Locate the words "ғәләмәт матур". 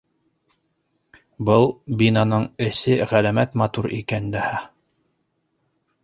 3.11-3.87